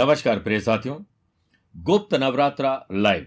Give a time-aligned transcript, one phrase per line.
[0.00, 0.96] नमस्कार प्रिय साथियों,
[1.74, 3.26] गुप्त नवरात्रा लाइव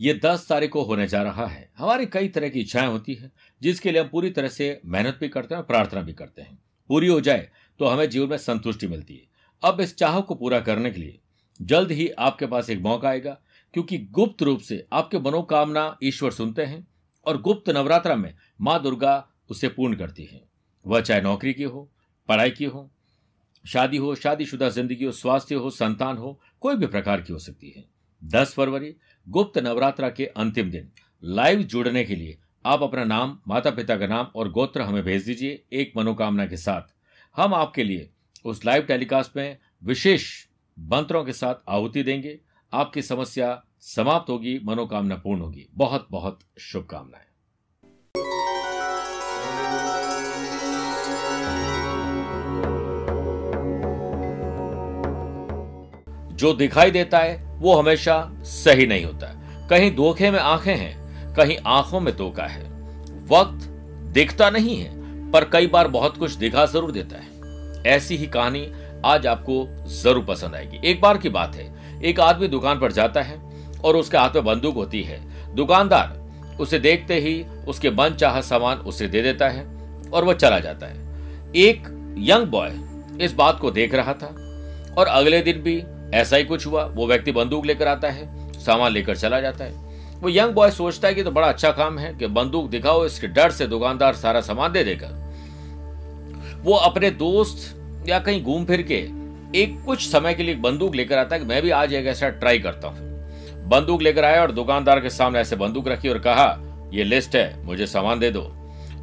[0.00, 3.30] ये दस तारीख को होने जा रहा है। हमारी कई तरह की इच्छाएँ होती है,
[3.62, 6.58] जिसके लिए हम पूरी तरह से मेहनत भी करते हैं प्रार्थना भी करते हैं।
[6.90, 7.48] पूरी हो जाए
[7.80, 9.28] तो हमें जीवन में संतुष्टि मिलती है।
[9.62, 11.18] अब इस चाह को पूरा करने के लिए
[11.60, 13.38] जल्द ही आपके पास एक मौका आएगा,
[13.74, 16.86] क्योंकि गुप्त रूप से आपके मनोकामना ईश्वर सुनते हैं
[17.26, 20.44] और गुप्त नवरात्रा में माँ दुर्गा उसे पूर्ण करती है।
[20.84, 21.90] वह चाहे नौकरी की हो,
[22.28, 22.90] पढ़ाई की हो
[23.66, 27.70] शादी हो, शादीशुदा ज़िंदगी हो, स्वास्थ्य हो, संतान हो, कोई भी प्रकार की हो सकती
[27.70, 27.84] है।
[28.24, 28.94] दस फरवरी,
[29.28, 30.90] गुप्त नवरात्रा के अंतिम दिन।
[31.24, 35.24] लाइव जुड़ने के लिए आप अपना नाम माता पिता का नाम और गोत्र हमें भेज
[35.24, 36.94] दीजिए एक मनोकामना के साथ।
[37.36, 38.10] हम आपके लिए
[38.44, 40.46] उस लाइव टेलीकास्ट में विशेष
[40.78, 42.40] मंत्रों के साथ आहुति देंगे।
[42.72, 47.25] आपकी समस्या समाप्त होगी, मनोकामना पूर्ण होगी। बहुत बहुत शुभकामनाएँ।
[56.36, 59.26] जो दिखाई देता है, वो हमेशा सही नहीं होता।
[59.70, 62.62] कहीं धोखे में आँखें हैं, कहीं आँखों में धोखा है।
[63.28, 63.66] वक्त
[64.14, 68.66] दिखता नहीं है, पर कई बार बहुत कुछ दिखा ज़रूर देता है। ऐसी ही कहानी
[69.04, 73.22] आज आपको ज़रूर पसंद आएगी। एक बार की बात है, एक आदमी दुकान पर जाता
[73.22, 73.38] है
[73.84, 75.20] और उसके हाथ में बंदूक होती है।
[75.54, 79.64] दुकानदार उसे देखते ही उसके मन चाह सामान उसे दे देता है
[80.10, 82.72] और वह चला जाता है। एक यंग बॉय
[83.24, 84.26] इस बात को देख रहा था
[84.98, 85.82] और अगले दिन भी
[86.14, 88.28] ऐसा ही कुछ हुआ। वो व्यक्ति बंदूक लेकर आता है,
[88.60, 89.84] सामान लेकर चला जाता है।
[90.16, 93.26] वो यंग बॉय सोचता है कि तो बड़ा अच्छा काम है कि बंदूक दिखाओ, इसके
[93.26, 95.08] डर से दुकानदार सारा सामान दे देगा।
[96.62, 98.98] वो अपने दोस्त या कहीं घूम फिर के
[99.54, 102.28] एक कुछ समय के लिए बंदूक लेकर आता है कि मैं भी आज एक ऐसा
[102.28, 106.46] ट्राई करता हूँ। बंदूक लेकर आया और दुकानदार के सामने ऐसे बंदूक रखी और कहा,
[106.92, 108.42] ये लिस्ट है, मुझे सामान दे दो।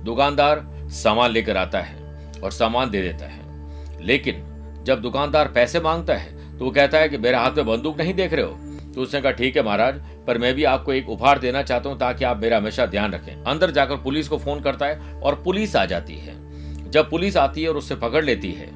[0.04, 0.62] दुकानदार
[0.94, 1.96] सामान लेकर आता है
[2.44, 4.44] और सामान दे देता है। लेकिन
[4.86, 8.14] जब दुकानदार पैसे माँगता है तो वो कहता है कि मेरे हाथ में बंदूक नहीं
[8.14, 8.52] देख रहे हो?
[8.94, 9.96] तो उसने कहा, ठीक है महाराज,
[10.28, 13.44] पर मैं भी आपको एक उपहार देना चाहता हूँ ताकि आप मेरा हमेशा ध्यान रखें।
[13.44, 16.36] अंदर जाकर पुलिस को फ़ोन करता है और पुलिस आ जाती है।
[16.92, 18.68] जब पुलिस आती है और उससे पकड़ लेती है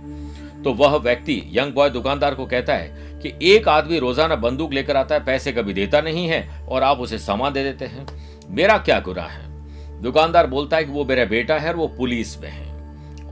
[0.64, 4.98] तो वह व्यक्ति, यंग बॉय दुकानदार को कहता है कि एक आदमी रोज़ाना बंदूक लेकर
[4.98, 8.06] आता है, पैसे कभी देता नहीं है और आप उसे सामान दे देते हैं।
[8.50, 10.02] मेरा क्या गुनाह है?
[10.02, 12.66] दुकानदार बोलता है कि वो मेरा बेटा है और वो पुलिस में है।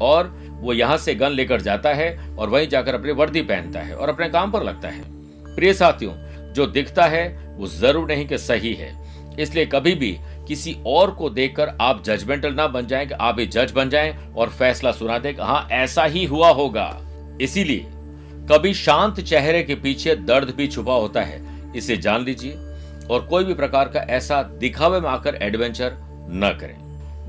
[0.02, 3.96] और वो यहाँ से गन लेकर जाता है और वहीं जाकर अपनी वर्दी पहनता है
[3.96, 5.02] और अपने काम पर लगता है।
[5.56, 6.14] प्रिय साथियों,
[6.54, 7.28] जो दिखता है
[7.58, 8.94] वो ज़रूर नहीं कि सही है।
[9.40, 10.18] इसलिए कभी भी
[10.48, 14.16] किसी और को देखकर आप जजमेंटल ना बन जाएँ कि आप ही जज बन जाएँ
[14.38, 16.88] और फैसला सुना दें कि हाँ ऐसा ही हुआ होगा।
[17.42, 17.86] इसीलिए
[18.52, 21.42] कभी शांत चेहरे के पीछे दर्द भी छुपा होता है,
[21.76, 22.52] इसे जान लीजिए
[23.10, 25.98] और कोई भी प्रकार का ऐसा दिखावे में आकर एडवेंचर
[26.32, 26.76] न करें।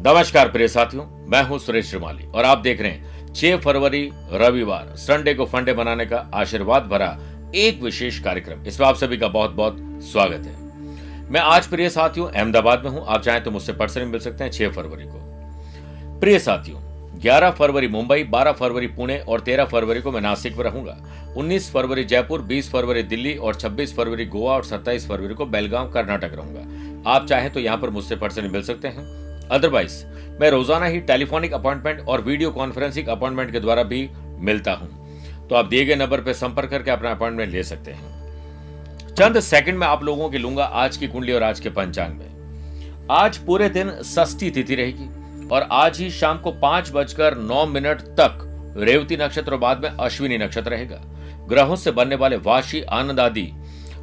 [0.04, 4.94] नमस्कार प्रिय साथियों, मैं हूँ सुरेश श्रीमाली और आप देख रहे हैं 6 फरवरी, रविवार
[4.97, 7.08] संडे को फंडे बनाने का आशीर्वाद भरा
[7.54, 12.28] एक विशेष कार्यक्रम। इसमें आप सभी का बहुत बहुत स्वागत है। मैं आज प्रिय साथियों
[12.28, 16.38] अहमदाबाद में हूँ। आप चाहें तो मुझसे पर्सनली मिल सकते हैं 6 फरवरी को। प्रिय
[16.38, 16.80] साथियों
[17.20, 20.97] 11 फरवरी मुंबई 12 फरवरी पुणे और 13 फरवरी को मैं नासिक में रहूँगा।
[21.36, 25.92] 19 फरवरी जयपुर 20 फरवरी दिल्ली और 26 फरवरी गोवा और 27 फरवरी को बेलगांव
[25.92, 30.05] कर्नाटक रहूँगा। आप चाहें तो यहाँ पर मुझसे पर्सनली मिल सकते हैं। अदरवाइज़
[30.41, 34.09] मैं रोज़ाना ही टेलीफोनिक अपॉइंटमेंट और वीडियो कॉन्फ्रेंसिंग अपॉइंटमेंट के द्वारा भी
[34.39, 39.15] मिलता हूँ। तो आप दिए गए नंबर पर संपर्क करके अपना अपॉइंटमेंट ले सकते हैं।
[39.15, 43.07] चंद सेकंड में आप लोगों की लूँगा आज की कुंडली और आज के पंचांग में।
[43.12, 48.01] आज पूरे दिन षष्ठी तिथि रहेगी और आज ही शाम को पाँच बजकर नौ मिनट
[48.21, 48.43] तक
[48.78, 51.01] रेवती नक्षत्र और बाद में अश्विनी नक्षत्र रहेगा।
[51.49, 53.51] ग्रहों से बनने वाले वाशी, आनंद आदि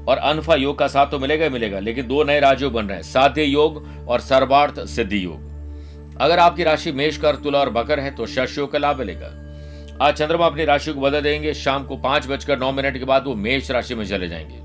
[0.08, 2.97] और अनफा योग का साथ तो मिलेगा ही मिलेगा, लेकिन दो नए राजयोग बन रहे
[2.97, 5.52] हैं, साध्य योग और सर्वार्थ सिद्धि योग।
[6.22, 9.31] अगर आपकी राशि मेष कर, तुला और बकर है तो शश योग का लाभ मिलेगा।
[10.02, 13.25] आज चंद्रमा अपनी राशि को बदल देंगे, शाम को पाँच बजकर नौ मिनट के बाद
[13.25, 14.62] वो मेष राशि में चले जाएँगे।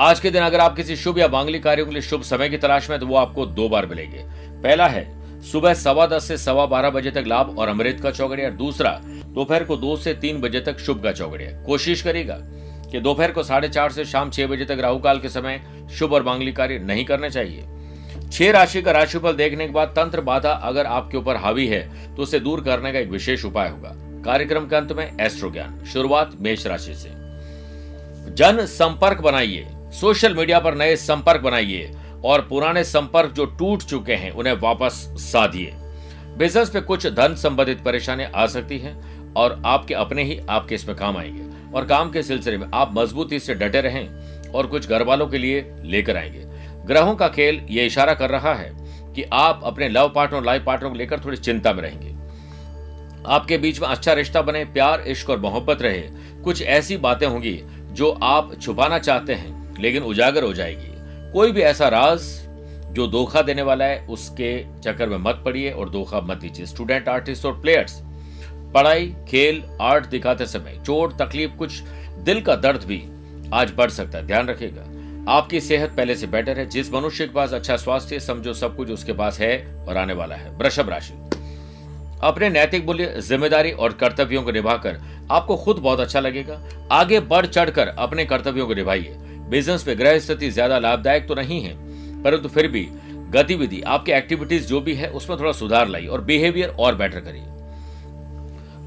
[0.00, 2.58] आज के दिन अगर आप किसी शुभ या मांगलिक कार्यों के लिए शुभ समय की
[2.58, 4.24] तलाश में तो वो आपको दो बार मिलेंगे।
[4.62, 5.04] पहला है,
[5.42, 9.64] सुबह सवा दस से सवा बारह बजे तक लाभ और अमृत का चौगड़िया। दूसरा, दोपहर
[9.64, 12.38] को दो से तीन बजे तक शुभ का चौगड़िया। कोशिश करेगा
[12.90, 15.60] कि दोपहर को साढ़े चार से शाम छह बजे तक राहुकाल के समय
[15.92, 17.64] शुभ और मांगलिक कार्य नहीं करने चाहिए।
[18.32, 22.22] छह राशि का राशिफल देखने के बाद तंत्र बाधा अगर आपके ऊपर हावी है तो
[22.22, 23.94] उसे दूर करने का एक विशेष उपाय होगा।
[24.24, 27.08] कार्यक्रम के अंत में एस्ट्रो ज्ञान शुरुआत मेष राशि से।
[28.34, 31.92] जन संपर्क बनाइए। सोशल मीडिया पर नए संपर्क बनाइए
[32.24, 35.72] और पुराने संपर्क जो टूट चुके हैं, उन्हें वापस साधिए।
[36.38, 40.96] बिज़नेस पे कुछ धन संबंधित परेशानी आ सकती हैं और आपके अपने ही आपके इसमें
[40.96, 44.08] काम आएँगे। और काम के सिलसिले में आप मजबूती से डटे रहें
[44.50, 46.46] और कुछ घर वालों के लिए लेकर आएँगे।
[46.86, 48.70] ग्रहों का खेल ये इशारा कर रहा है
[49.14, 52.20] कि आप अपने लव पार्टनर और लाइफ पार्टनर को लेकर थोड़ी चिंता में रहेंगे।
[53.26, 56.02] आपके बीच में अच्छा रिश्ता बने, प्यार, इश्क और मोहब्बत रहे,
[56.44, 57.62] कुछ ऐसी बातें होंगी
[57.92, 60.86] जो आप छुपाना चाहते हैं, लेकिन उजागर हो जाएगी।
[61.32, 62.20] कोई भी ऐसा राज
[62.90, 67.08] जो धोखा देने वाला है, उसके चक्कर में मत पड़िए और धोखा मत दीजिए। स्टूडेंट
[67.08, 68.02] आर्टिस्ट और प्लेयर्स
[68.74, 71.80] पढ़ाई, खेल, आर्ट दिखाते समय चोट, तकलीफ़, कुछ
[72.20, 73.02] दिल का दर्द भी
[73.52, 74.86] आज बढ़ सकता है। ध्यान रखिएगा,
[75.28, 78.90] आपकी सेहत पहले से बेटर है। जिस मनुष्य के पास अच्छा स्वास्थ्य समझो सब कुछ
[78.90, 81.14] उसके पास है और आने वाला है। वृषभ राशि।
[82.22, 84.98] अपने नैतिक मूल्य, ज़िम्मेदारी और कर्तव्यों को निभाकर
[85.30, 86.60] आपको खुद बहुत अच्छा लगेगा।
[86.92, 89.14] आगे बढ़ चढ़कर अपने कर्तव्यों को निभाइए।
[89.50, 91.74] बिज़नेस में ग्रह स्थिति ज़्यादा लाभदायक तो नहीं है,
[92.22, 92.88] परंतु फिर भी
[93.30, 97.42] गतिविधि, आपकी एक्टिविटीज़ जो भी है, उसमें थोड़ा सुधार लाइए और बिहेवियर और बेटर करिए।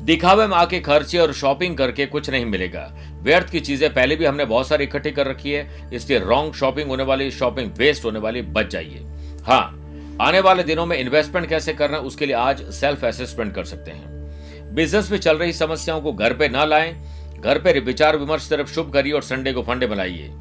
[0.03, 2.81] दिखावे में आके खर्चे और शॉपिंग करके कुछ नहीं मिलेगा।
[3.23, 6.89] व्यर्थ की चीज़ें पहले भी हमने बहुत सारी इकट्ठी कर रखी है। इसलिए रॉन्ग शॉपिंग
[6.89, 9.05] होने वाली शॉपिंग वेस्ट होने वाली बच जाइए।
[9.45, 13.63] हाँ आने वाले दिनों में इन्वेस्टमेंट कैसे करना है उसके लिए आज सेल्फ असेसमेंट कर
[13.63, 16.93] सकते हैं। बिज़नेस में चल रही समस्याओं को घर पे ना लाएँ।
[17.39, 20.31] घर पे विचार विमर्श तरफ़ शुभ करिए और संडे को फंडे बनाइए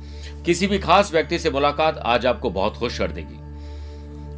[0.46, 3.41] किसी भी खास व्यक्ति से मुलाकात आज आपको बहुत खुश कर देगी।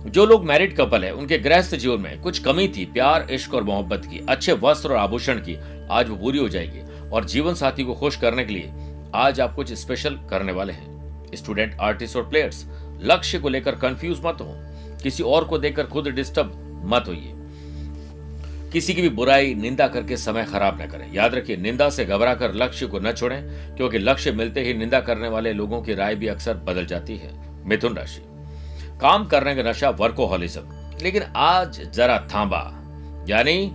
[0.04, 3.62] जो लोग मैरिड कपल है, उनके गृहस्थ जीवन में कुछ कमी थी, प्यार, इश्क और
[3.62, 5.58] मोहब्बत की, अच्छे वस्त्र और आभूषण की,
[5.90, 8.72] आज वो पूरी हो जाएगी। और जीवन साथी को खुश करने के लिए
[9.14, 10.94] आज आप कुछ स्पेशल करने वाले हैं।
[11.34, 12.66] स्टूडेंट आर्टिस्ट और प्लेयर्स
[13.00, 14.54] लक्ष्य को लेकर कंफ्यूज मत हो।
[15.02, 17.32] किसी और को देखकर खुद डिस्टर्ब मत होइए।
[18.72, 22.34] किसी की भी बुराई, निंदा करके समय खराब न करें। याद रखिए, निंदा से घबरा
[22.34, 26.14] कर लक्ष्य को न छोड़ें, क्योंकि लक्ष्य मिलते ही निंदा करने वाले लोगों की राय
[26.14, 28.33] भी अक्सर बदल जाती है। मिथुन राशि।
[29.00, 30.62] काम करने का नशा वर्कोहॉलिज्म।
[31.02, 32.60] लेकिन आज जरा थांबा,
[33.28, 33.72] यानी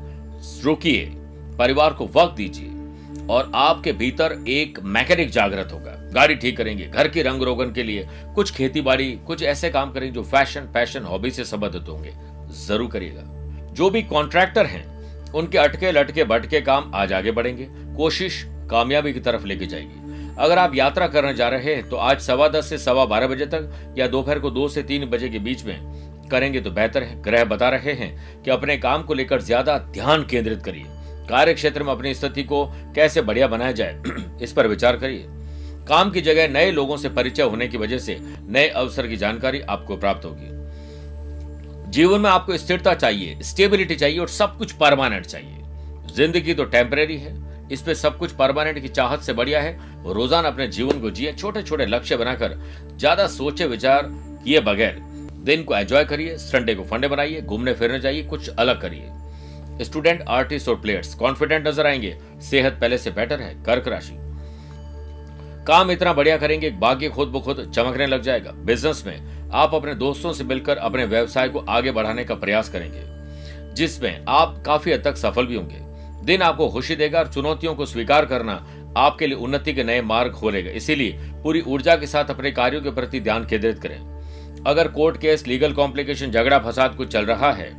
[0.64, 1.06] रुकिए,
[1.60, 2.68] परिवार को वक्त दीजिए,
[3.28, 7.84] और आपके भीतर एक मैकेनिक जागृत होगा। गाड़ी ठीक करेंगे, घर के रंग रोगन के
[7.84, 12.14] लिए कुछ खेती बाड़ी कुछ ऐसे काम करेंगे जो फ़ैशन, पैशन, हॉबी से संबंधित होंगे।
[12.68, 13.24] ज़रूर करिएगा।
[13.74, 14.86] जो भी कॉन्ट्रैक्टर हैं,
[15.32, 20.09] उनके अटके लटके भटके काम आज आगे बढ़ेंगे। कोशिश कामयाबी की तरफ़ लेके जाएगी।
[20.40, 23.46] अगर आप यात्रा करने जा रहे हैं तो आज सवा दस से सवा बारह बजे
[23.46, 27.22] तक या दोपहर को दो से तीन बजे के बीच में करेंगे तो बेहतर है।
[27.22, 30.86] ग्रह बता रहे हैं कि अपने काम को लेकर ज़्यादा ध्यान केंद्रित करिए।
[31.30, 32.66] कार्य क्षेत्र में अपनी स्थिति को
[32.96, 34.02] कैसे बढ़िया बनाया जाए,
[34.42, 35.26] इस पर विचार करिए।
[35.88, 39.62] काम की जगह नए लोगों से परिचय होने की वजह से नए अवसर की जानकारी
[39.62, 46.16] आपको प्राप्त होगी। जीवन में आपको स्थिरता चाहिए, स्टेबिलिटी चाहिए और सब कुछ परमानेंट चाहिए।
[46.16, 50.48] ज़िंदगी तो टेम्परेरी है। इस पे सब कुछ परमानेंट की चाहत से बढ़िया है। रोज़ाना
[50.48, 52.58] अपने जीवन को जिए छोटे छोटे लक्ष्य बनाकर,
[52.90, 54.10] ज़्यादा सोचे विचार
[54.46, 55.00] किए बगैर,
[55.44, 60.22] दिन को एंजॉय करिए संडे को फंडे बनाइए, घूमने फिरने जाइए, कुछ अलग करिए। स्टूडेंट
[60.30, 64.16] आर्टिस्ट और प्लेयर्स कॉन्फिडेंट नज़र आएँगे। सेहत पहले से बेटर है, कर्क राशि।
[65.68, 69.94] काम इतना बढ़िया करेंगे, भाग्य खुद ब खुद चमकने लग जाएगा। बिज़नेस में आप अपने
[69.96, 73.04] दोस्तों से मिलकर अपने व्यवसाय को आगे बढ़ाने का प्रयास करेंगे,
[73.76, 75.78] जिसमें आप काफ़ी हद तक सफल भी होंगे।
[76.30, 78.54] दिन आपको खुशी देगा और चुनौतियों को स्वीकार करना
[78.98, 82.92] आपके लिए उन्नति के नए मार्ग खोलेगा। इसीलिए पूरी ऊर्जा के साथ अपने कार्यों के
[82.92, 87.70] प्रति ध्यान केंद्रित करें। अगर कोर्ट केस, लीगल कॉम्प्लिकेशन, झगड़ा, फसाद कुछ चल रहा है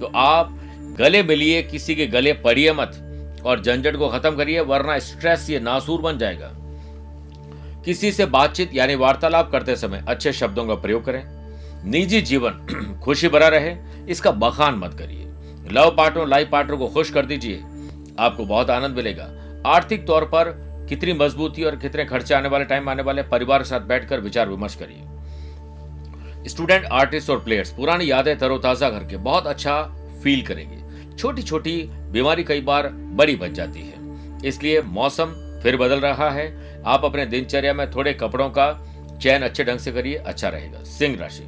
[0.00, 0.54] तो आप
[0.98, 5.60] गले मिलिए, किसी के गले पड़िए मत और झंझट को खत्म करिए, वरना स्ट्रेस ये
[5.60, 6.50] नासूर बन जाएगा।
[7.84, 11.22] किसी से बातचीत यानी वार्तालाप करते समय अच्छे शब्दों का प्रयोग करें।
[11.84, 13.76] निजी जीवन खुशी भरा रहे,
[14.08, 15.24] इसका बखान मत करिए।
[15.72, 17.62] लव पार्टनर, लाइफ पार्टनर को खुश कर दीजिए।
[18.18, 19.28] आपको बहुत आनंद मिलेगा।
[19.66, 20.50] आर्थिक तौर पर
[20.88, 24.48] कितनी मजबूती और कितने खर्चे आने वाले टाइम आने वाले परिवार के साथ बैठकर विचार
[24.48, 29.82] विमर्श करिए। स्टूडेंट आर्टिस्ट और प्लेयर्स पुरानी यादें तरोताजा करके बहुत अच्छा
[30.24, 31.82] फील करेंगे। छोटी छोटी
[32.12, 36.46] बीमारी कई बार बड़ी बच जाती है। इसलिए मौसम फिर बदल रहा है।
[36.86, 38.72] आप अपने दिनचर्या में थोड़े कपड़ों का
[39.22, 41.44] चयन अच्छे ढंग से करिए अच्छा रहेगा। सिंह राशि।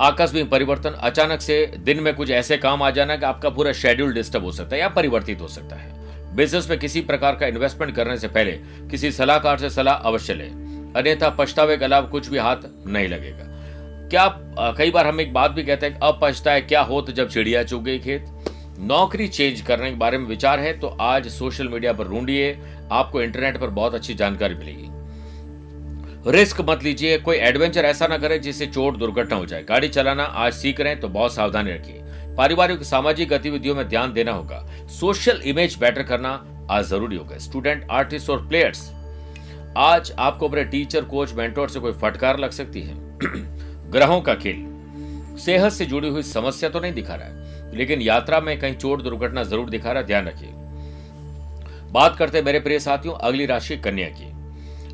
[0.00, 4.12] आकस्मिक परिवर्तन अचानक से दिन में कुछ ऐसे काम आ जाना कि आपका पूरा शेड्यूल
[4.14, 7.94] डिस्टर्ब हो सकता है या परिवर्तित हो सकता है। बिज़नेस में किसी प्रकार का इन्वेस्टमेंट
[7.96, 8.52] करने से पहले
[8.90, 12.56] किसी सलाहकार से सलाह अवश्य लें। अन्यथा पछतावे के अलावा कुछ भी हाथ
[12.86, 13.44] नहीं लगेगा।
[14.10, 14.26] क्या
[14.78, 17.62] कई बार हम एक बात भी कहते हैं अब पछताए क्या हो तो जब चिड़िया
[17.64, 18.26] चुग गई खेत?
[18.78, 22.58] नौकरी चेंज करने के बारे में विचार है तो आज सोशल मीडिया पर ढूंढिए।
[22.92, 24.88] आपको इंटरनेट पर बहुत अच्छी जानकारी मिलेगी।
[26.26, 30.22] रिस्क मत लीजिए, कोई एडवेंचर ऐसा ना करें जिससे चोट दुर्घटना हो जाए। गाड़ी चलाना
[30.22, 32.02] आज सीख रहे हैं तो बहुत सावधानी रखिए।
[32.36, 36.30] पारिवारिक सामाजिक गतिविधियों में ध्यान देना होगा। सोशल इमेज बेटर करना
[36.70, 38.90] आज ज़रूरी होगा। स्टूडेंट, आर्टिस्ट और प्लेयर्स,
[39.76, 42.94] आज आपको अपने टीचर, कोच, मेंटोर से कोई फटकार लग सकती है।
[43.90, 44.64] ग्रहों का खेल,
[45.38, 49.02] सेहत से जुड़ी हुई समस्या तो नहीं दिखा रहा है, लेकिन यात्रा में कहीं चोट
[49.02, 50.50] दुर्घटना ज़रूर दिखा रहा है, ध्यान रखिए।
[51.92, 54.31] बात करते मेरे प्रिय साथियों, अगली राशि कन्या की।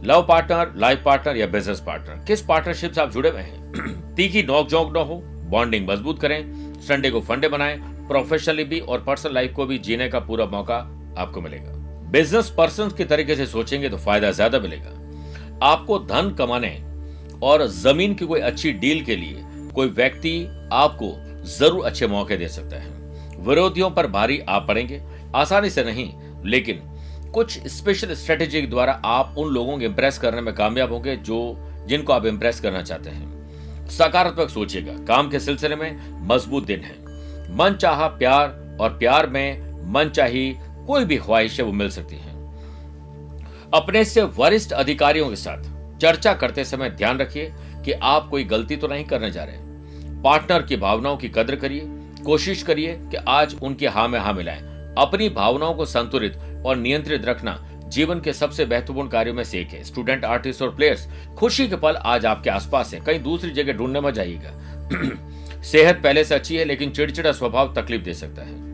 [0.04, 4.14] लव पार्टनर, लाइफ पार्टनर या बिज़नेस पार्टनर। किस पार्टनरशिप से आप जुड़े हुए हैं?
[4.14, 5.14] तीखी नोक जोक न हो,
[5.50, 7.78] बॉन्डिंग मज़बूत करें, संडे को फंडे बनाएँ
[8.08, 10.76] प्रोफेशनली भी और पर्सनल लाइफ को भी जीने का पूरा मौका
[11.18, 11.72] आपको मिलेगा।
[12.10, 14.90] बिज़नेस पर्सन के तरीके से सोचेंगे तो फ़ायदा ज़्यादा मिलेगा।
[15.66, 16.70] आपको धन कमाने
[17.42, 21.12] और ज़मीन की कोई अच्छी डील के लिए कोई व्यक्ति आपको
[21.58, 22.96] ज़रूर अच्छे मौके दे सकता है।
[23.44, 25.02] विरोधियों पर भारी आप पड़ेंगे।
[25.34, 26.12] आसानी से नहीं,
[26.44, 26.82] लेकिन
[27.34, 31.56] कुछ स्पेशल स्ट्रेटेजी के द्वारा आप उन लोगों को इंप्रेस करने में कामयाब होंगे जो,
[31.86, 36.94] जिनको आप इंप्रेस करना चाहते हैं। सकारात्मक सोचिएगा। काम के सिलसिले में मज़बूत दिन है।
[37.56, 40.56] मन चाह प्यार और प्यार में मन चाही
[40.86, 42.36] कोई भी ख्वाहिश है वो मिल सकती है।
[43.74, 45.64] अपने से वरिष्ठ अधिकारियों के साथ
[45.98, 47.52] चर्चा करते समय ध्यान रखिए
[47.84, 49.56] कि आप कोई गलती तो नहीं करने जा रहे।
[50.22, 51.82] पार्टनर की भावनाओं की कदर करिए।
[52.24, 54.67] कोशिश करिए कि आज उनकी हाँ में हाँ मिलाएँ।
[54.98, 59.68] अपनी भावनाओं को संतुलित और नियंत्रित रखना जीवन के सबसे महत्वपूर्ण कार्यों में से एक
[59.68, 63.72] है। स्टूडेंट आर्टिस्ट और प्लेयर्स खुशी के पल आज आपके आसपास है। कहीं दूसरी जगह
[63.72, 64.52] ढूँढने में जाइएगा।
[65.62, 68.66] सेहत पहले से अच्छी है, लेकिन चिड़चिड़ा स्वभाव तकलीफ़ दे सकता है।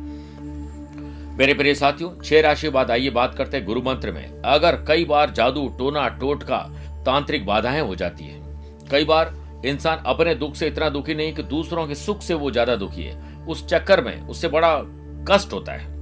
[1.36, 5.04] मेरे प्रिय साथियों, छह राशि बाद आइए बात करते हैं गुरु मंत्र में। अगर कई
[5.04, 6.58] बार जादू, टोना टोटका
[7.06, 8.42] तांत्रिक बाधाएँ हो जाती है।
[8.90, 9.34] कई बार
[9.66, 13.02] इंसान अपने दुख से इतना दुखी नहीं कि दूसरों के सुख से वो ज़्यादा दुखी
[13.02, 14.80] है। उस चक्कर में उससे बड़ा
[15.28, 15.93] कष्ट होता है।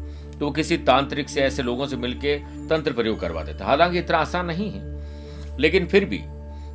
[0.43, 2.35] तो वो किसी तांत्रिक से ऐसे लोगों से मिलके
[2.69, 6.21] तंत्र प्रयोग करवा देता। हालाँकि इतना आसान नहीं है, लेकिन फिर भी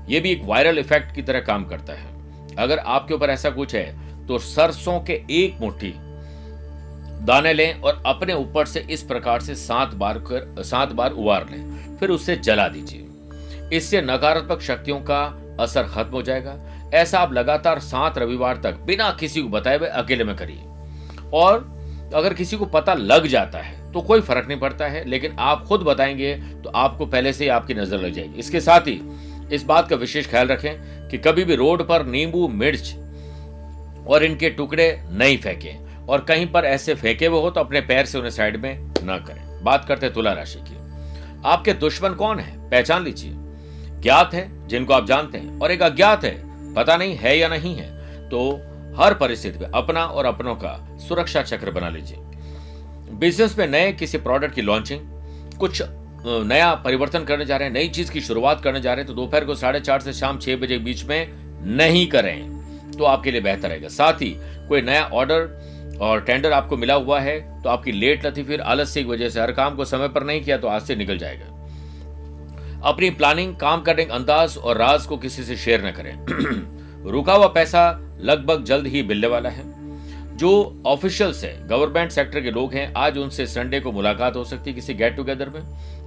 [0.08, 3.76] ये भी एक वायरल इफ़ेक्ट की तरह काम करता है। अगर आपके ऊपर ऐसा कुछ
[3.76, 5.94] है तो सरसों के एक मुट्ठी
[7.26, 11.50] दाने लें और अपने ऊपर से इस प्रकार से सात बार कर, सात बार उबार
[11.50, 15.24] लें, फिर उसे जला दीजिए। इससे नकारात्मक शक्तियों का
[15.60, 16.60] असर खत्म हो जाएगा।
[16.94, 20.64] ऐसा आप लगातार सात रविवार तक बिना किसी को बताए हुए अकेले में करिए।
[21.34, 21.76] और
[22.14, 25.64] अगर किसी को पता लग जाता है तो कोई फ़र्क नहीं पड़ता है, लेकिन आप
[25.66, 26.34] खुद बताएँगे
[26.64, 29.02] तो आपको पहले से ही आपकी नज़र लग जाएगी। इसके साथ ही,
[29.52, 32.96] इस बात का विशेष ख्याल रखें कि कभी भी रोड पर नींबू, मिर्च
[34.08, 38.06] और इनके टुकड़े नहीं फेंकें, और कहीं पर ऐसे फेंके हुए हो तो अपने पैर
[38.06, 38.74] से उन्हें साइड में
[39.04, 40.76] न करें। बात करते तुला राशि की।
[41.46, 42.70] आपके दुश्मन कौन है?
[42.70, 43.32] पहचान लीजिए।
[44.02, 47.76] ज्ञात है, जिनको आप जानते हैं, और एक अज्ञात है, पता नहीं है या नहीं
[47.76, 47.96] है
[48.30, 48.40] तो
[48.98, 52.18] हर परिस्थिति में अपना और अपनों का सुरक्षा चक्र बना लीजिए।
[53.14, 55.82] बिज़नेस में नए किसी प्रोडक्ट की लॉन्चिंग कुछ
[56.26, 59.14] नया परिवर्तन करने जा रहे हैं, नई चीज़ की शुरुआत करने जा रहे हैं तो
[59.14, 61.28] दोपहर को साढ़े चार से शाम छह बजे के बीच में
[61.78, 64.30] नहीं करें तो आपके लिए बेहतर रहेगा। साथ ही
[64.70, 69.04] कोई नया ऑर्डर और टेंडर आपको मिला हुआ है तो आपकी लेट लती फिर आलस्य
[69.04, 71.46] की वजह से हर काम को समय पर नहीं किया तो आज से निकल जाएगा।
[72.84, 76.76] अपनी प्लानिंग काम करने का अंदाज और राज को किसी से शेयर न करें।
[77.08, 79.64] रुका हुआ पैसा लगभग जल्द ही मिलने वाला है।
[80.38, 84.70] जो ऑफिशियल्स है, गवर्नमेंट सेक्टर के लोग हैं, आज उनसे संडे को मुलाकात हो सकती
[84.70, 85.62] है किसी गेट टुगेदर में।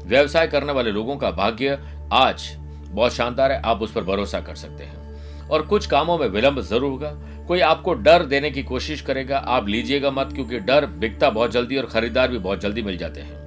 [0.07, 1.78] व्यवसाय करने वाले लोगों का भाग्य
[2.12, 2.57] आज
[2.88, 6.61] बहुत शानदार है, आप उस पर भरोसा कर सकते हैं। और कुछ कामों में विलंब
[6.61, 7.11] ज़रूर होगा।
[7.49, 11.76] कोई आपको डर देने की कोशिश करेगा, आप लीजिएगा मत, क्योंकि डर बिकता बहुत जल्दी
[11.76, 13.39] और खरीदार भी बहुत जल्दी मिल जाते हैं।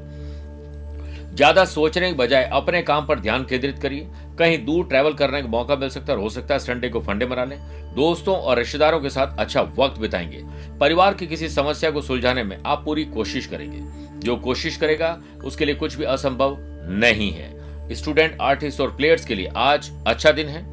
[1.34, 4.08] ज़्यादा सोचने के बजाय अपने काम पर ध्यान केंद्रित करिए।
[4.40, 7.25] कहीं दूर ट्रैवल करने का मौका मिल सकता है, हो सकता है संडे को फंडे
[7.25, 7.58] मना लें।
[7.96, 10.44] दोस्तों और रिश्तेदारों के साथ अच्छा वक्त बिताएँगे।
[10.80, 13.80] परिवार की किसी समस्या को सुलझाने में आप पूरी कोशिश करेंगे।
[14.20, 16.58] जो कोशिश करेगा, उसके लिए कुछ भी असंभव
[16.90, 20.66] नहीं है। स्टूडेंट, आर्टिस्ट और प्लेयर्स के लिए आज अच्छा दिन है।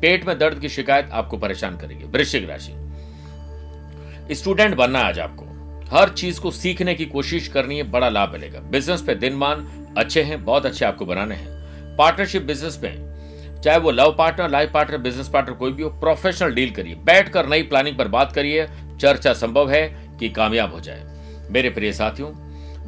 [0.00, 2.74] पेट में दर्द की शिकायत आपको परेशान करेगी। वृश्चिक राशि।
[4.34, 5.44] स्टूडेंट बनना आज आपको।
[5.96, 9.66] हर चीज़ को सीखने की कोशिश करनी है, बड़ा लाभ मिलेगा। बिज़नेस पे दिन मान
[9.98, 11.58] अच्छे हैं, बहुत अच्छे आपको बनाने हैं।
[11.96, 13.08] पार्टनरशिप बिज़नेस में,
[13.64, 17.46] चाहे वो love partner life partner business partner कोई भी हो प्रोफेशनल डील करिए। बैठकर
[17.46, 18.68] नई प्लानिंग पर बात करिए।
[19.00, 21.02] चर्चा संभव है कि कामयाब हो जाए।
[21.50, 22.32] मेरे प्रिय साथियों,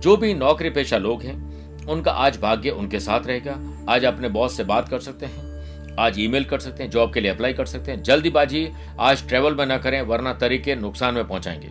[0.01, 4.57] जो भी नौकरी पेशा लोग हैं, उनका आज भाग्य उनके साथ रहेगा। आज अपने बॉस
[4.57, 5.51] से बात कर सकते हैं।
[5.99, 8.69] आज ईमेल कर सकते हैं जॉब के लिए अप्लाई कर सकते हैं। जल्दीबाजी
[9.01, 11.69] आज ट्रेवल में ना करें, वरना तरीके नुकसान में पहुंचाएँगे।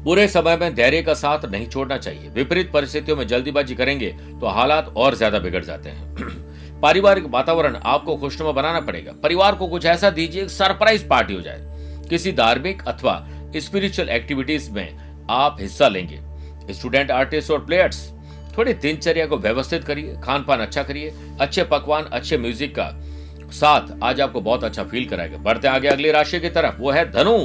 [0.00, 4.08] बुरे समय में धैर्य का साथ नहीं छोड़ना चाहिए। विपरीत परिस्थितियों में जल्दीबाजी करेंगे
[4.40, 9.68] तो हालात और ज़्यादा बिगड़ जाते हैं। पारिवारिक वातावरण आपको खुशनुमा बनाना पड़ेगा। परिवार को
[9.68, 13.14] कुछ ऐसा दीजिए सरप्राइज़ पार्टी हो जाए। किसी धार्मिक अथवा
[13.56, 16.20] स्पिरिचुअल एक्टिविटीज़ में आप हिस्सा लेंगे।
[16.72, 18.06] स्टूडेंट आर्टिस्ट और प्लेयर्स
[18.58, 22.90] थोड़ी दिनचर्या को व्यवस्थित करिए खान पान अच्छा करिए, अच्छे पकवान, अच्छे म्यूज़िक का
[23.52, 27.10] साथ आज आपको बहुत अच्छा फील कराएगा। बढ़ते आगे, अगली राशि की तरफ़, वो है
[27.12, 27.36] धनु।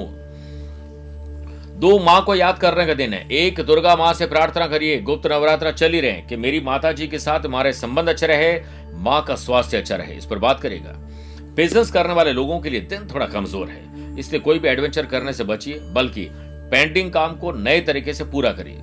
[1.76, 5.26] दो माँ को याद करने का दिन है। एक दुर्गा माँ से प्रार्थना करिए। गुप्त
[5.28, 8.54] नवरात्र चल ही रहे कि मेरी माता जी के साथ हमारे संबंध अच्छे रहे,
[8.96, 10.94] माँ का स्वास्थ्य अच्छा रहे। इस पर बात करेगा।
[11.56, 15.34] बिज़नेस करने वाले लोगों के लिए दिन थोड़ा कमज़ोर है। इसलिए कोई भी एडवेंचर करने
[15.34, 16.28] से बचिए, बल्कि
[16.72, 18.82] पेंडिंग काम को नए तरीके से पूरा करिए।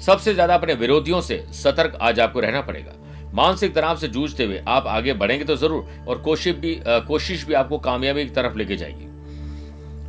[0.00, 2.92] सबसे ज़्यादा अपने विरोधियों से सतर्क आज आपको रहना पड़ेगा।
[3.34, 7.54] मानसिक तनाव से जूझते हुए आप आगे बढ़ेंगे तो ज़रूर, और कोशिश भी कोशिश भी
[7.54, 9.06] आपको कामयाबी की तरफ़ लेके जाएगी।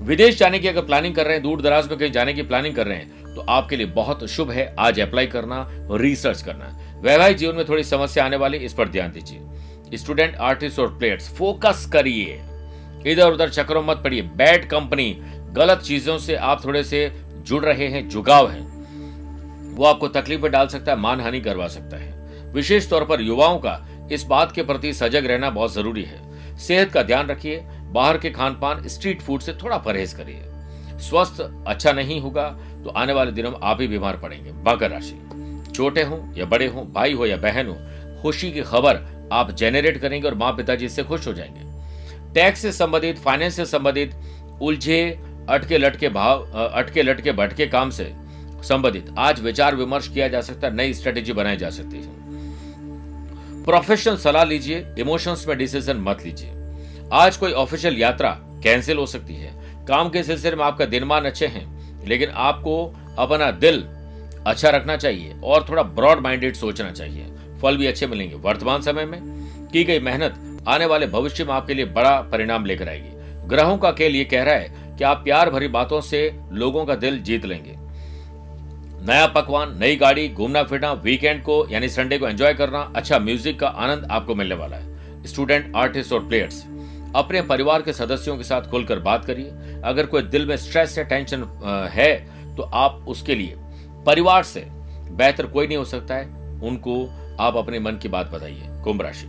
[0.04, 2.76] विदेश जाने की अगर प्लानिंग कर रहे हैं, दूर दराज में कहीं जाने की प्लानिंग
[2.76, 6.66] कर रहे हैं तो आपके लिए बहुत शुभ है। आज अप्लाई करना रिसर्च करना।
[7.02, 11.30] वैवाहिक जीवन में थोड़ी समस्या आने वाली, इस पर ध्यान दीजिए। स्टूडेंट आर्टिस्ट और प्लेयर्स
[11.36, 12.40] फोकस करिए।
[13.06, 15.16] इधर उधर चक्रों मत पड़िए। बैड कंपनी
[15.54, 18.60] गलत चीज़ों से आप थोड़े से जुड़ रहे हैं, जुगाव है।
[19.76, 23.60] वो आपको तकलीफ़ में डाल सकता है, मानहानि करवा सकता है। विशेष तौर पर युवाओं
[23.60, 23.80] का,
[24.12, 28.30] इस बात के प्रति सजग रहना बहुत ज़रूरी है। सेहत का ध्यान रखिए। बाहर के
[28.32, 30.42] खान पान स्ट्रीट फ़ूड से थोड़ा परहेज करिए।
[31.00, 32.50] स्वस्थ अच्छा नहीं होगा
[32.84, 36.68] तो आने वाले दिनों में आप ही बीमार पड़ेंगे। मकर राशि। छोटे हो या बड़े
[36.68, 37.78] हो, भाई हो या बहन हो,
[38.22, 42.72] खुशी की खबर आप जेनरेट करेंगे और माँ पिताजी इससे खुश हो जाएँगे। टैक्स से
[42.72, 44.16] संबंधित फाइनेंस से संबंधित,
[44.62, 45.20] उलझे,
[45.50, 48.12] अटके लटके भाव अटके लटके भटके काम से
[48.64, 54.18] संबंधित, आज विचार विमर्श किया जा सकता है, नई स्ट्रेटेजी बनाई जा सकती है। प्रोफेशनल
[54.18, 56.53] सलाह लीजिए इमोशंस में डिसीज़न मत लीजिए।
[57.13, 58.29] आज कोई ऑफिशियल यात्रा
[58.63, 59.51] कैंसिल हो सकती है।
[59.86, 62.86] काम के सिलसिले में आपका दिनमान अच्छे हैं, लेकिन आपको
[63.20, 63.82] अपना दिल
[64.48, 67.25] अच्छा रखना चाहिए और थोड़ा ब्रॉड माइंडेड सोचना चाहिए।
[67.62, 69.20] फल भी अच्छे मिलेंगे। वर्तमान समय में
[69.74, 73.91] की गई मेहनत आने वाले भविष्य में आपके लिए बड़ा परिणाम लेकर आएगी। ग्रहों का
[73.91, 77.46] खेल ये कह रहा है कि आप प्यार भरी बातों से लोगों का दिल जीत
[77.46, 77.75] लेंगे।
[79.05, 83.60] नया पकवान, नई गाड़ी, घूमना फिरना वीकेंड को, यानी संडे को एंजॉय करना अच्छा म्यूज़िक
[83.60, 86.63] का आनंद आपको मिलने वाला है। स्टूडेंट आर्टिस्ट और प्लेयर्स
[87.15, 91.03] अपने परिवार के सदस्यों के साथ खुलकर बात करिए। अगर कोई दिल में स्ट्रेस या
[91.05, 91.43] टेंशन
[91.93, 93.55] है तो आप उसके लिए,
[94.05, 97.05] परिवार से बेहतर कोई नहीं हो सकता है। उनको
[97.39, 99.27] आप अपने मन की बात बताइए। कुंभ राशि।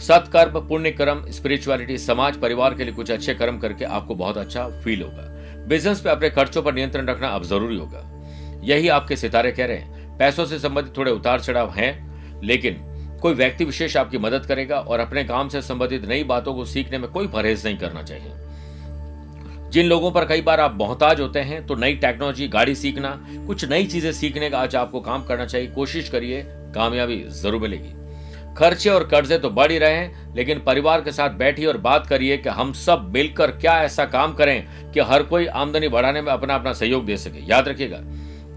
[0.00, 4.68] सत्कर्म पुण्य कर्म स्पिरिचुअलिटी समाज, परिवार के लिए कुछ अच्छे कर्म करके आपको बहुत अच्छा
[4.80, 9.52] फील होगा। बिज़नेस पे अपने खर्चों पर नियंत्रण रखना अब ज़रूरी होगा। यही आपके सितारे
[9.52, 12.76] कह रहे हैं। पैसों से संबंधित थोड़े उतार चढ़ाव हैं, लेकिन
[13.22, 16.98] कोई व्यक्ति विशेष आपकी मदद करेगा और अपने काम से संबंधित नई बातों को सीखने
[16.98, 18.32] में कोई परहेज नहीं करना चाहिए।
[19.70, 23.10] जिन लोगों पर कई बार आप मोहताज होते हैं तो नई टेक्नोलॉजी, गाड़ी सीखना,
[23.46, 26.42] कुछ नई चीज़ें सीखने का आज आपको काम करना चाहिए। कोशिश करिए,
[26.74, 27.92] कामयाबी ज़रूर मिलेगी।
[28.54, 32.06] खर्चे और कर्जे तो बढ़ ही रहे हैं, लेकिन परिवार के साथ बैठिए और बात
[32.06, 36.32] करिए कि हम सब मिलकर क्या ऐसा काम करें कि हर कोई आमदनी बढ़ाने में
[36.32, 38.00] अपना अपना सहयोग दे सके। याद रखिएगा,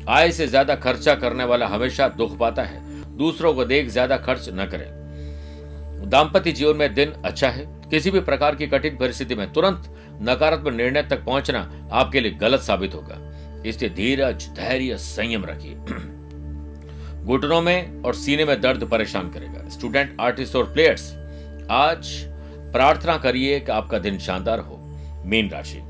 [0.09, 2.88] आय से ज़्यादा खर्चा करने वाला हमेशा दुख पाता है।
[3.19, 8.19] दूसरों को देख ज़्यादा खर्च न करें। दाम्पत्य जीवन में दिन अच्छा है। किसी भी
[8.19, 13.17] प्रकार की कठिन परिस्थिति में तुरंत नकारात्मक निर्णय तक पहुँचना आपके लिए गलत साबित होगा।
[13.65, 15.75] इसलिए धीरज, धैर्य, संयम रखिए।
[17.25, 21.11] घुटनों में और सीने में दर्द परेशान करेगा। स्टूडेंट, आर्टिस्ट और प्लेयर्स,
[21.71, 22.07] आज
[22.73, 24.77] प्रार्थना करिए कि आपका दिन शानदार हो।
[25.25, 25.81] मीन राशि।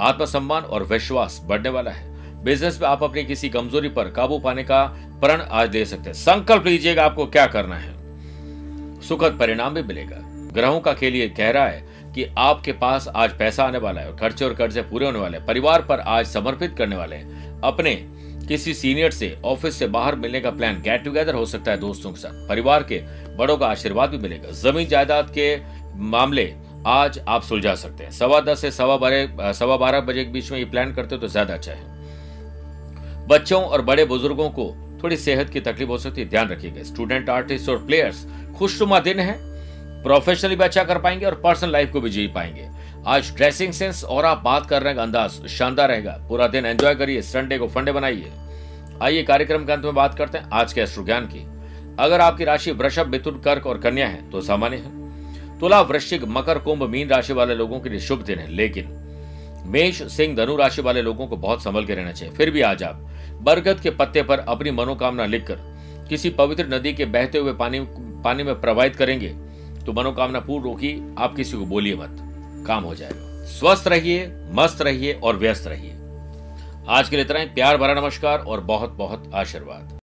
[0.00, 4.62] आत्मसम्मान और विश्वास बढ़ने वाला है। बिज़नेस में आप अपनी किसी कमज़ोरी पर काबू पाने
[4.64, 4.84] का
[5.20, 7.92] प्रण आज दे सकते हैं। संकल्प लीजिएगा, आपको क्या करना है?
[9.00, 10.16] सुखद परिणाम भी मिलेगा।
[10.52, 14.16] ग्रहों का खेल ये कह रहा है कि आपके पास आज पैसा आने वाला है
[14.16, 17.94] खर्चे और कर्जे पूरे होने वाले परिवार पर आज समर्पित करने वाले हैं। अपने
[18.48, 22.12] किसी सीनियर से, ऑफ़िस से बाहर मिलने का प्लान गेट टुगेदर हो सकता है दोस्तों
[22.12, 23.00] के साथ। परिवार के
[23.36, 25.56] बड़ों का आशीर्वाद भी मिलेगा। ज़मीन जायदाद के
[26.08, 26.52] मामले
[26.86, 30.50] आज आप सुलझा सकते हैं। सवा दस से सवा बारह सवा बारह बजे के बीच
[30.52, 31.97] में ये प्लान करते हो तो ज़्यादा अच्छा है।
[33.28, 34.64] बच्चों और बड़े बुज़ुर्गों को
[35.02, 38.26] थोड़ी सेहत की तकलीफ़ हो सकती है ध्यान रखिएगा। स्टूडेंट आर्टिस्ट और प्लेयर्स
[38.58, 39.34] खुशनुमा दिन है।
[40.02, 42.68] प्रोफेशनली भी अच्छा कर पाएँगे और पर्सनल लाइफ को भी जी पाएँगे।
[43.06, 47.22] आज ड्रेसिंग सेंस और आप बात करने का अंदाज, शानदार रहेगा। पूरा दिन एंजॉय करिए
[47.22, 48.32] संडे को फंडे बनाइए।
[49.02, 51.46] आइए, कार्यक्रम के अंत में बात करते हैं आज के अश्रु ज्ञान की।
[51.98, 56.58] अगर आपकी राशि वृषभ, मिथुन, कर्क और कन्या है तो सामान्य है। तुला, वृश्चिक, मकर,
[56.58, 58.94] कुंभ, मीन राशि वाले लोगों के लिए शुभ दिन है, लेकिन
[59.68, 62.82] मेष सिंह धनु राशि वाले लोगों को बहुत संभल के रहना चाहिए। फिर भी आज
[62.82, 63.06] आप
[63.42, 65.56] बरगद के पत्ते पर अपनी मनोकामना लिखकर
[66.08, 67.80] किसी पवित्र नदी के बहते हुए पानी
[68.24, 69.28] पानी में प्रवाहित करेंगे
[69.86, 72.16] तो मनोकामना पूर्ण होगी। आप किसी को बोलिए मत।
[72.66, 75.94] काम हो जाएगा। स्वस्थ रहिए, मस्त रहिए और व्यस्त रहिए।
[76.88, 79.97] आज के लिए इतना ही। प्यार भरा नमस्कार और बहुत बहुत आशीर्वाद।